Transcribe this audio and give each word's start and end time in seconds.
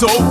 so 0.00 0.29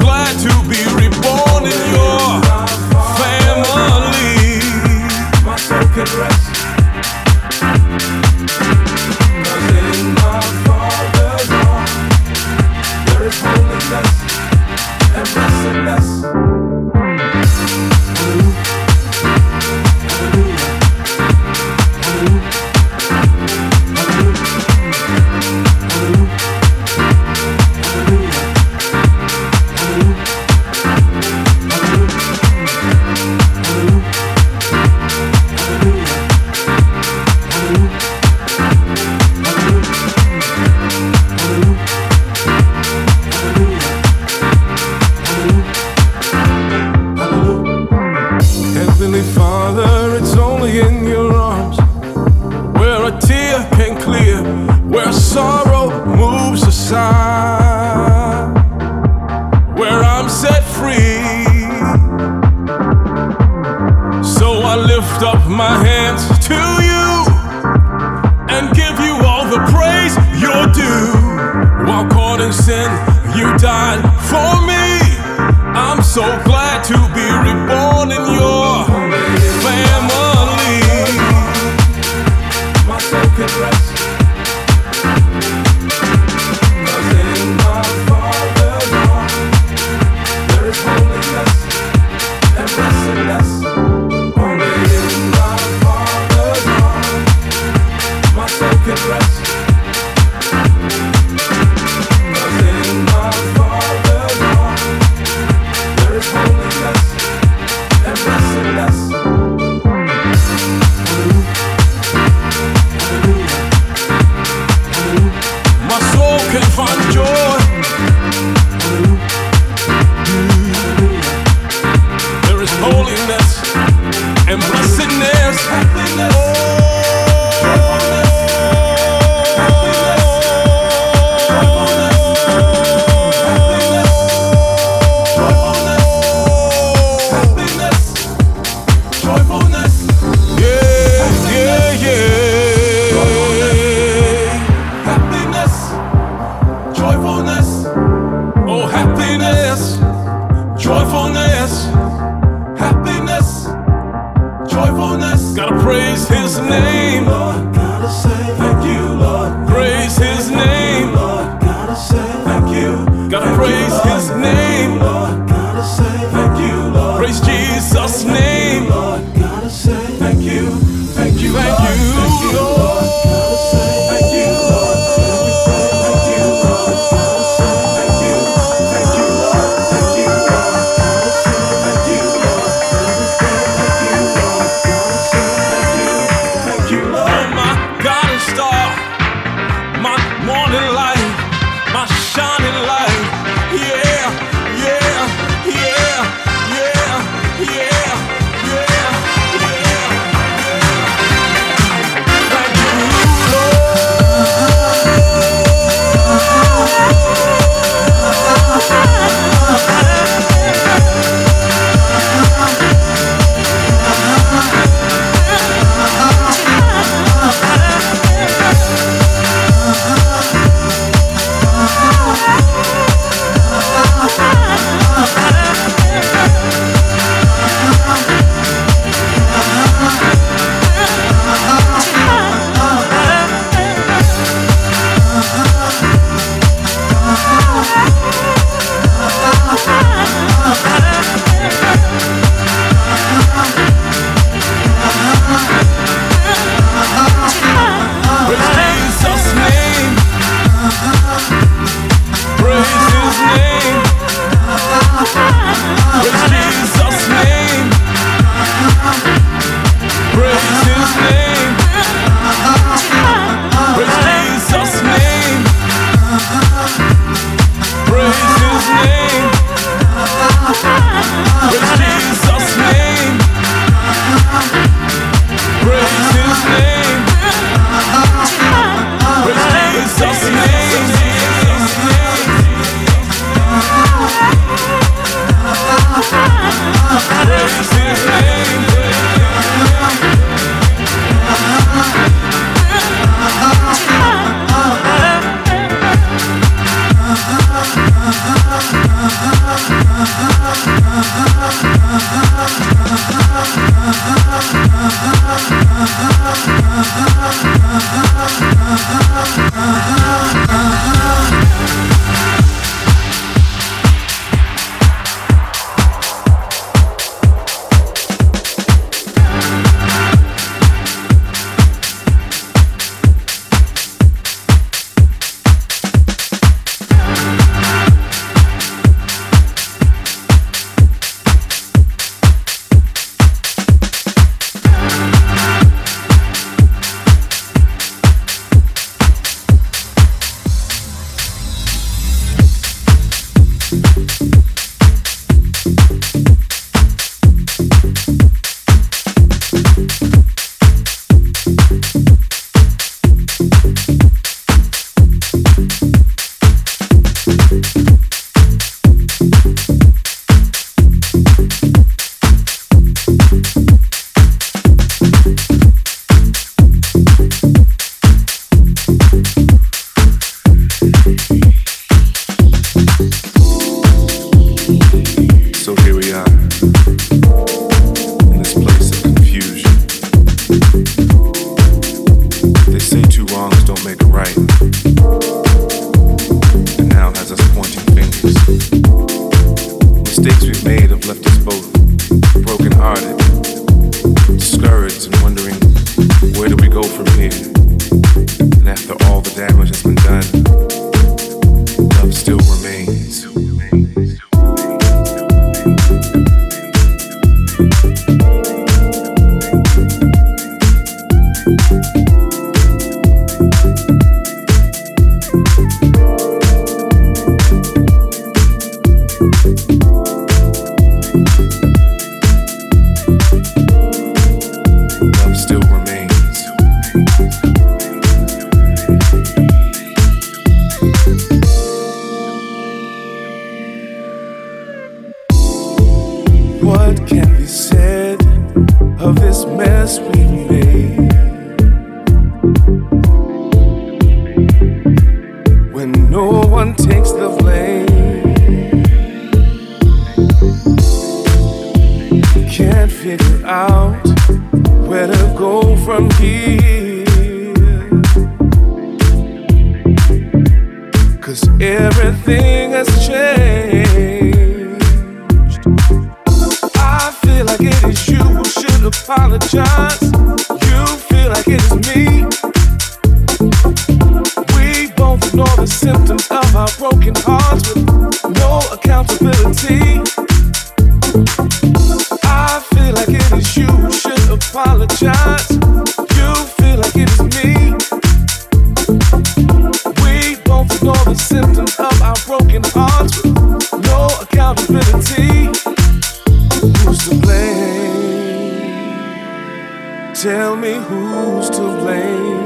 who's 501.08 501.70
to 501.70 501.82
blame. 502.02 502.60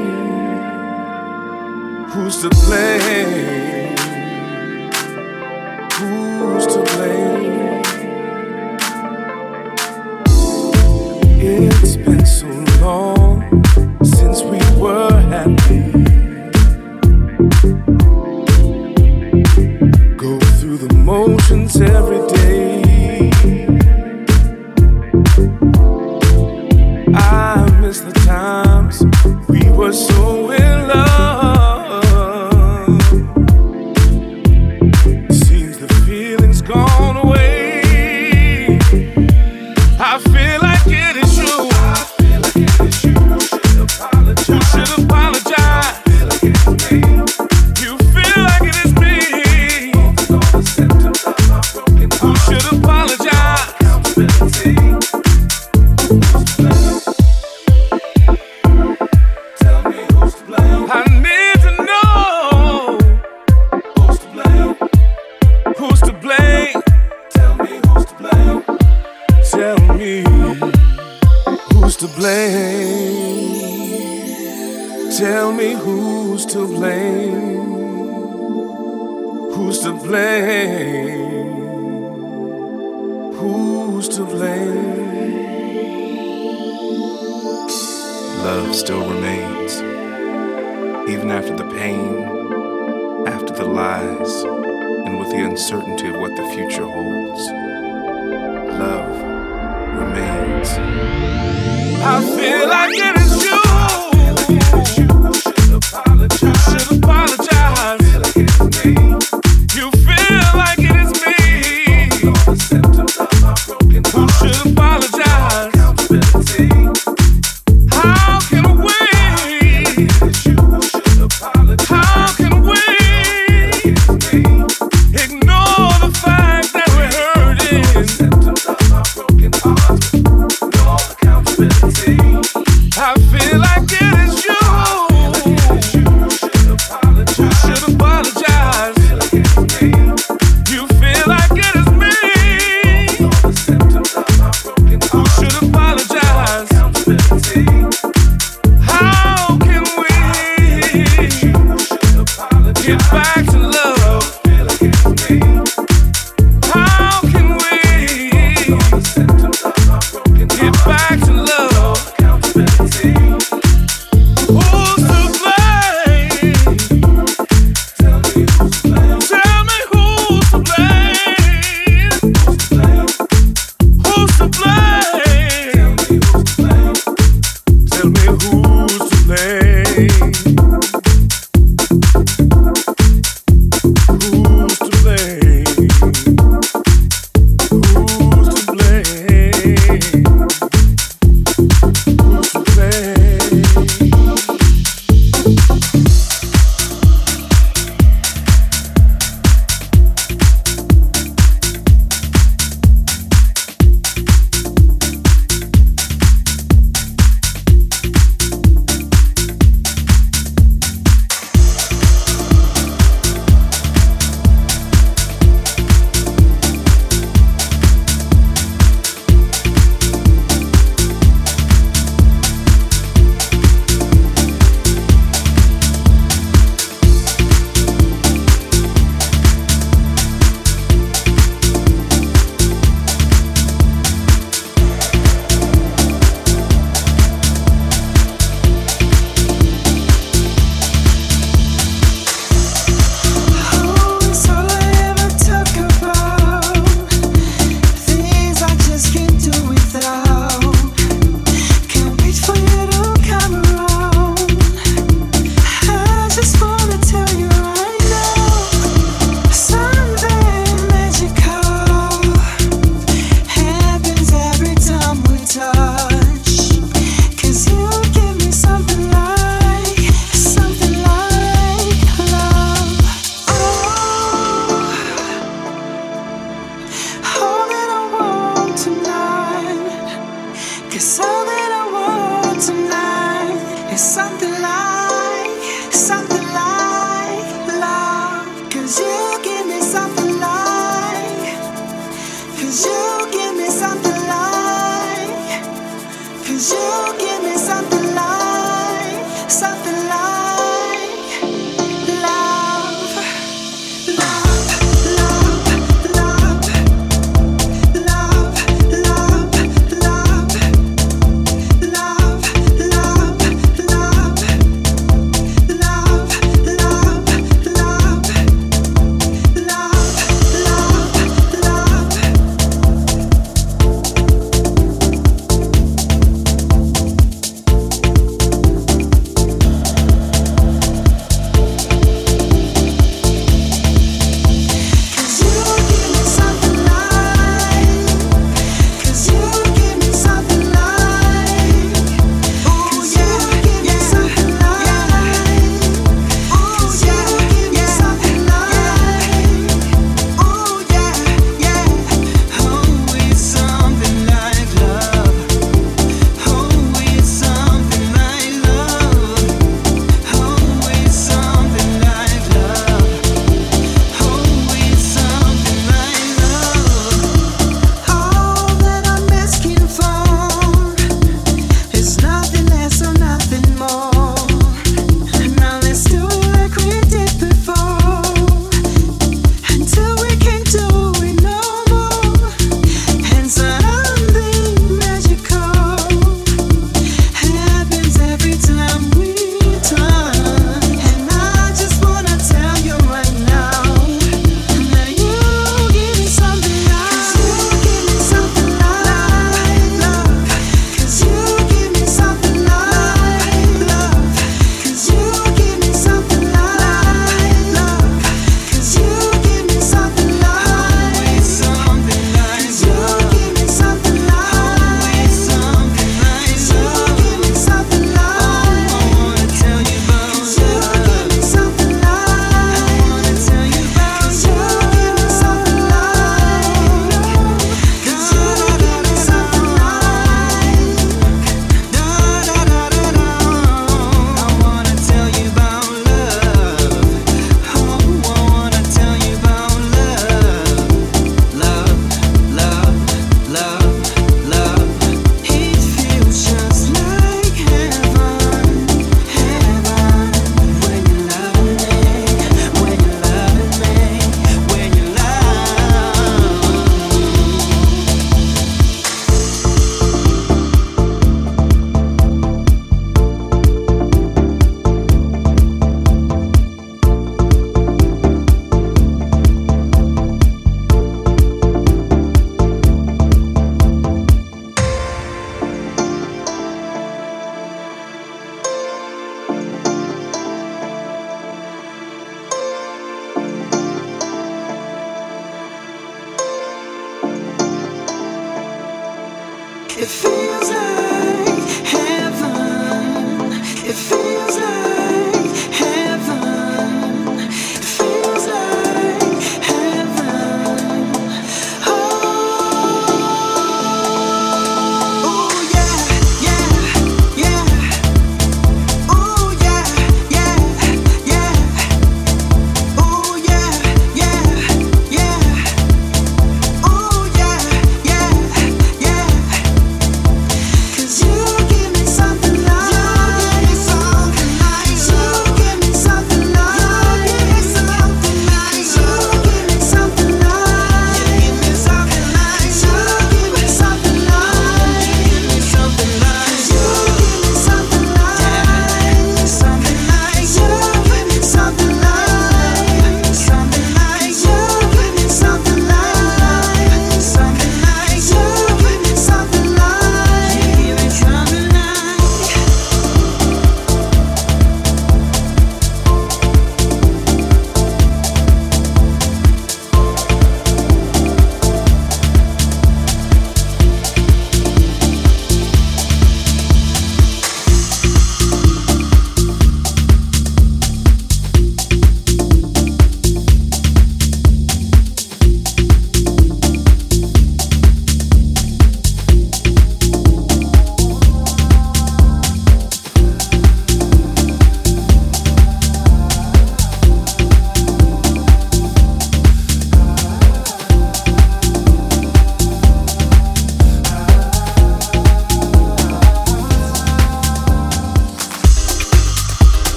Who's 2.09 2.41
to 2.41 2.49
blame? 2.49 3.82